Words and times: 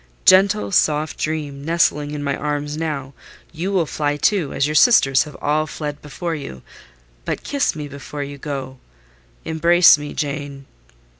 Gentle, 0.25 0.71
soft 0.71 1.19
dream, 1.19 1.63
nestling 1.63 2.09
in 2.09 2.23
my 2.23 2.35
arms 2.35 2.75
now, 2.75 3.13
you 3.51 3.71
will 3.71 3.85
fly, 3.85 4.17
too, 4.17 4.51
as 4.51 4.65
your 4.65 4.73
sisters 4.73 5.25
have 5.25 5.37
all 5.39 5.67
fled 5.67 6.01
before 6.01 6.33
you: 6.33 6.63
but 7.23 7.43
kiss 7.43 7.75
me 7.75 7.87
before 7.87 8.23
you 8.23 8.39
go—embrace 8.39 9.99
me, 9.99 10.15
Jane." 10.15 10.65